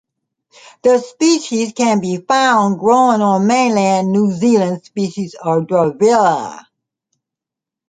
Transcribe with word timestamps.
The 0.81 0.97
species 0.97 1.73
can 1.73 1.99
be 1.99 2.17
found 2.17 2.79
growing 2.79 3.21
on 3.21 3.21
all 3.21 3.39
mainland 3.39 4.11
New 4.11 4.31
Zealand 4.31 4.83
species 4.83 5.35
of 5.39 5.67
"Durvillaea". 5.67 6.63